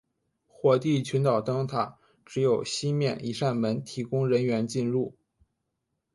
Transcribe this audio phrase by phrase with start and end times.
[0.47, 5.15] 火地群岛灯塔只有西面一扇门提供人员进入。